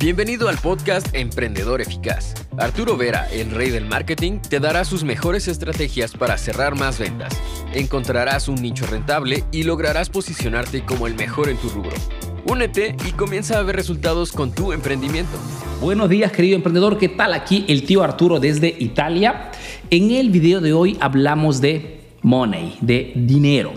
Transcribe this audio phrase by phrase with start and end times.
[0.00, 2.32] Bienvenido al podcast Emprendedor Eficaz.
[2.56, 7.36] Arturo Vera, el rey del marketing, te dará sus mejores estrategias para cerrar más ventas.
[7.74, 11.96] Encontrarás un nicho rentable y lograrás posicionarte como el mejor en tu rubro.
[12.44, 15.36] Únete y comienza a ver resultados con tu emprendimiento.
[15.80, 17.34] Buenos días querido emprendedor, ¿qué tal?
[17.34, 19.50] Aquí el tío Arturo desde Italia.
[19.90, 23.72] En el video de hoy hablamos de money, de dinero.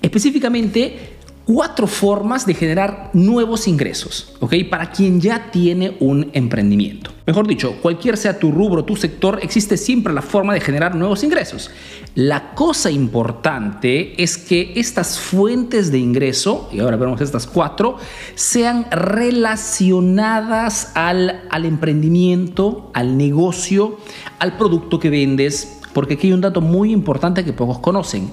[0.00, 1.15] Específicamente
[1.46, 4.54] cuatro formas de generar nuevos ingresos, ¿ok?
[4.68, 7.12] Para quien ya tiene un emprendimiento.
[7.24, 11.22] Mejor dicho, cualquier sea tu rubro, tu sector, existe siempre la forma de generar nuevos
[11.22, 11.70] ingresos.
[12.14, 17.96] La cosa importante es que estas fuentes de ingreso, y ahora vemos estas cuatro,
[18.34, 23.98] sean relacionadas al, al emprendimiento, al negocio,
[24.38, 28.28] al producto que vendes, porque aquí hay un dato muy importante que pocos conocen,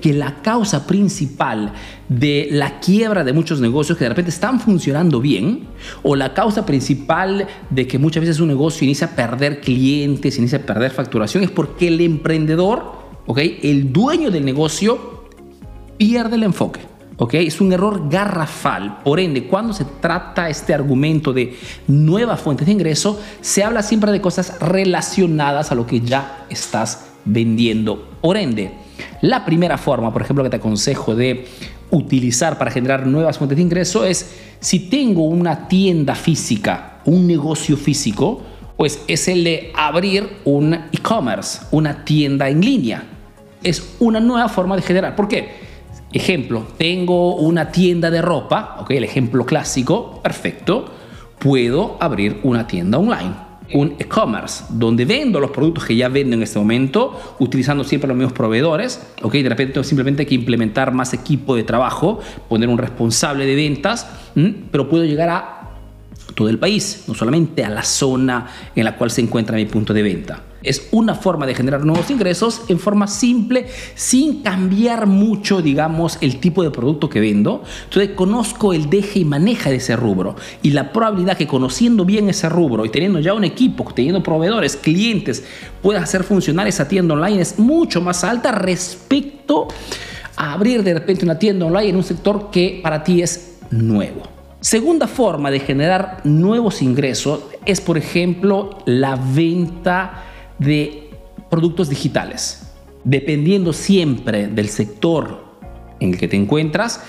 [0.00, 1.72] que la causa principal
[2.08, 5.68] de la quiebra de muchos negocios que de repente están funcionando bien,
[6.02, 10.58] o la causa principal de que muchas veces un negocio inicia a perder clientes, inicia
[10.58, 12.94] a perder facturación, es porque el emprendedor,
[13.26, 13.38] ¿ok?
[13.62, 15.28] El dueño del negocio
[15.98, 16.95] pierde el enfoque.
[17.16, 17.34] ¿Ok?
[17.34, 18.98] Es un error garrafal.
[19.02, 24.12] Por ende, cuando se trata este argumento de nuevas fuentes de ingreso, se habla siempre
[24.12, 28.08] de cosas relacionadas a lo que ya estás vendiendo.
[28.20, 28.72] Por ende,
[29.20, 31.46] la primera forma, por ejemplo, que te aconsejo de
[31.90, 37.76] utilizar para generar nuevas fuentes de ingreso es si tengo una tienda física, un negocio
[37.76, 38.42] físico,
[38.76, 43.04] pues es el de abrir un e-commerce, una tienda en línea.
[43.62, 45.16] Es una nueva forma de generar.
[45.16, 45.65] ¿Por qué?
[46.16, 50.86] Ejemplo, tengo una tienda de ropa, ok, el ejemplo clásico, perfecto.
[51.38, 53.34] Puedo abrir una tienda online,
[53.74, 58.16] un e-commerce, donde vendo los productos que ya vendo en este momento, utilizando siempre los
[58.16, 62.78] mismos proveedores, ok, de repente simplemente hay que implementar más equipo de trabajo, poner un
[62.78, 64.08] responsable de ventas,
[64.70, 65.68] pero puedo llegar a
[66.34, 69.92] todo el país, no solamente a la zona en la cual se encuentra mi punto
[69.92, 70.42] de venta.
[70.66, 76.40] Es una forma de generar nuevos ingresos en forma simple, sin cambiar mucho, digamos, el
[76.40, 77.62] tipo de producto que vendo.
[77.84, 80.36] Entonces conozco el deje y maneja de ese rubro.
[80.62, 84.76] Y la probabilidad que conociendo bien ese rubro y teniendo ya un equipo, teniendo proveedores,
[84.76, 85.44] clientes,
[85.82, 89.68] pueda hacer funcionar esa tienda online es mucho más alta respecto
[90.36, 94.22] a abrir de repente una tienda online en un sector que para ti es nuevo.
[94.60, 100.24] Segunda forma de generar nuevos ingresos es, por ejemplo, la venta
[100.58, 101.10] de
[101.50, 102.72] productos digitales.
[103.04, 105.44] Dependiendo siempre del sector
[106.00, 107.02] en el que te encuentras,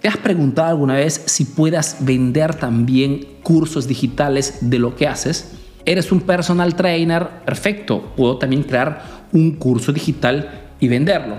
[0.00, 5.52] ¿te has preguntado alguna vez si puedas vender también cursos digitales de lo que haces?
[5.84, 7.26] ¿Eres un personal trainer?
[7.46, 11.36] Perfecto, puedo también crear un curso digital y venderlo.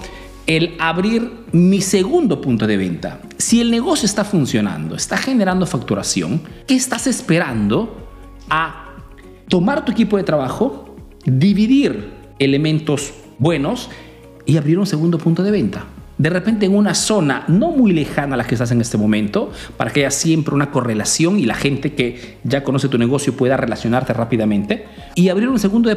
[0.47, 3.21] el abrir mi segundo punto de venta.
[3.39, 8.09] Si el negocio está funcionando, está generando facturación, ¿qué estás esperando
[8.49, 8.97] a
[9.49, 13.91] tomar tu equipo de trabajo, dividir elementos buenos
[14.47, 15.85] y abrir un segundo punto de venta?
[16.21, 19.51] De repente en una zona no muy lejana a la que estás en este momento,
[19.79, 23.57] para que haya siempre una correlación y la gente que ya conoce tu negocio pueda
[23.57, 24.85] relacionarte rápidamente,
[25.15, 25.91] y abrir un segundo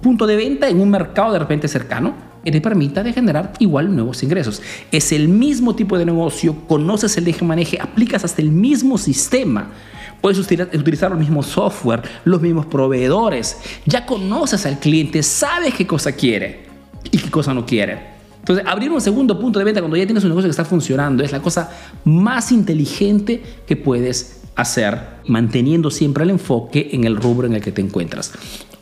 [0.00, 2.14] punto de venta en un mercado de repente cercano
[2.44, 4.62] que te permita de generar igual nuevos ingresos.
[4.92, 9.72] Es el mismo tipo de negocio, conoces el eje maneje, aplicas hasta el mismo sistema.
[10.20, 13.58] Puedes utilizar los mismos software, los mismos proveedores.
[13.84, 16.66] Ya conoces al cliente, sabes qué cosa quiere
[17.10, 18.15] y qué cosa no quiere.
[18.46, 21.24] Entonces, abrir un segundo punto de venta cuando ya tienes un negocio que está funcionando
[21.24, 21.68] es la cosa
[22.04, 27.72] más inteligente que puedes hacer manteniendo siempre el enfoque en el rubro en el que
[27.72, 28.32] te encuentras.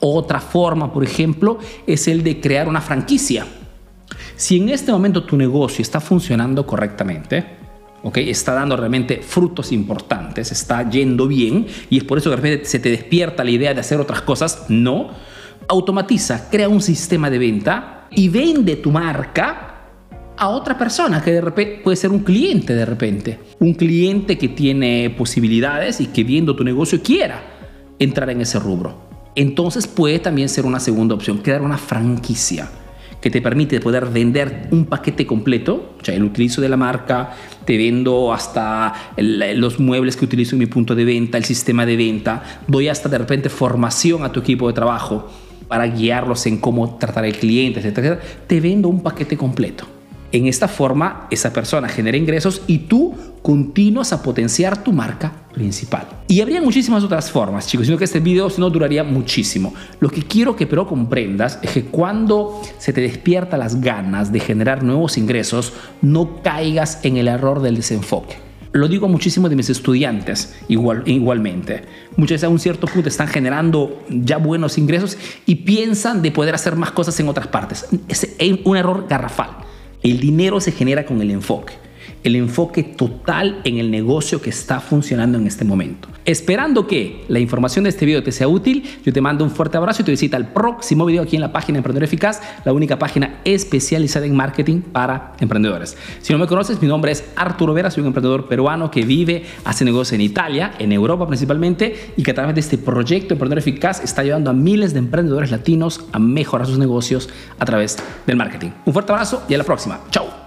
[0.01, 3.47] Otra forma, por ejemplo, es el de crear una franquicia.
[4.37, 7.47] Si en este momento tu negocio está funcionando correctamente,
[8.03, 8.29] ¿okay?
[8.29, 12.67] está dando realmente frutos importantes, está yendo bien y es por eso que de repente
[12.67, 15.09] se te despierta la idea de hacer otras cosas, no.
[15.69, 19.71] Automatiza, crea un sistema de venta y vende tu marca
[20.37, 23.39] a otra persona que de repente puede ser un cliente de repente.
[23.61, 27.43] Un cliente que tiene posibilidades y que viendo tu negocio quiera
[27.99, 29.09] entrar en ese rubro.
[29.37, 32.69] Entonces puede también ser una segunda opción, crear una franquicia
[33.21, 37.33] que te permite poder vender un paquete completo, o sea, el utilizo de la marca,
[37.65, 41.97] te vendo hasta los muebles que utilizo en mi punto de venta, el sistema de
[41.97, 45.31] venta, doy hasta de repente formación a tu equipo de trabajo
[45.69, 49.87] para guiarlos en cómo tratar al cliente, etcétera, te vendo un paquete completo.
[50.35, 56.09] En esta forma, esa persona genera ingresos y tú continúas a potenciar tu marca principal.
[56.27, 59.73] Y habría muchísimas otras formas, chicos, sino que este video no duraría muchísimo.
[60.01, 64.41] Lo que quiero que pero comprendas es que cuando se te despierta las ganas de
[64.41, 65.73] generar nuevos ingresos,
[66.03, 68.35] no caigas en el error del desenfoque.
[68.75, 71.85] Lo digo muchísimo de mis estudiantes, igual, igualmente.
[72.17, 75.17] Muchas veces a un cierto punto están generando ya buenos ingresos
[75.47, 77.87] y piensan de poder hacer más cosas en otras partes.
[78.09, 78.27] Es
[78.65, 79.51] un error garrafal.
[80.03, 81.84] El dinero se genera con el enfoque.
[82.25, 86.09] El enfoque total en el negocio que está funcionando en este momento.
[86.25, 89.77] Esperando que la información de este video te sea útil, yo te mando un fuerte
[89.77, 92.99] abrazo y te visita al próximo video aquí en la página Emprendedor Eficaz, la única
[92.99, 95.99] página especializada en marketing para emprendedores.
[96.23, 99.45] Si no me conoces, mi nombre es Arturo Vera, soy un emprendedor peruano que vive,
[99.67, 103.59] hace negocio en Italia, en Europa principalmente, y que a través de este proyecto Emprendedor
[103.59, 107.29] Eficaz está ayudando a miles de emprendedores latinos a mejorar sus negocios
[107.59, 108.71] a través del marketing.
[108.87, 110.01] Un fuerte abrazo y a la próxima.
[110.11, 110.34] Chao.